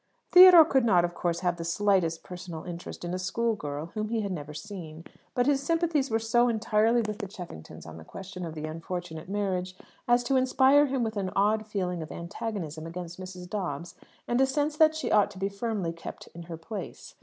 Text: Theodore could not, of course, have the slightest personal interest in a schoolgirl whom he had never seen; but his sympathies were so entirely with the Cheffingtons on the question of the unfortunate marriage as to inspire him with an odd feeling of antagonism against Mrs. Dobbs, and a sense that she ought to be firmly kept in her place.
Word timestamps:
Theodore 0.31 0.65
could 0.65 0.83
not, 0.83 1.05
of 1.05 1.13
course, 1.13 1.41
have 1.41 1.57
the 1.57 1.63
slightest 1.63 2.23
personal 2.23 2.63
interest 2.63 3.05
in 3.05 3.13
a 3.13 3.19
schoolgirl 3.19 3.91
whom 3.93 4.07
he 4.09 4.21
had 4.21 4.31
never 4.31 4.51
seen; 4.51 5.03
but 5.35 5.45
his 5.45 5.61
sympathies 5.61 6.09
were 6.09 6.17
so 6.17 6.47
entirely 6.49 7.03
with 7.03 7.19
the 7.19 7.27
Cheffingtons 7.27 7.85
on 7.85 7.97
the 7.97 8.03
question 8.03 8.43
of 8.43 8.55
the 8.55 8.65
unfortunate 8.65 9.29
marriage 9.29 9.75
as 10.07 10.23
to 10.23 10.37
inspire 10.37 10.87
him 10.87 11.03
with 11.03 11.17
an 11.17 11.29
odd 11.35 11.67
feeling 11.67 12.01
of 12.01 12.11
antagonism 12.11 12.87
against 12.87 13.19
Mrs. 13.19 13.47
Dobbs, 13.47 13.93
and 14.27 14.41
a 14.41 14.47
sense 14.47 14.75
that 14.75 14.95
she 14.95 15.11
ought 15.11 15.29
to 15.29 15.37
be 15.37 15.49
firmly 15.49 15.93
kept 15.93 16.29
in 16.33 16.41
her 16.49 16.57
place. 16.57 17.13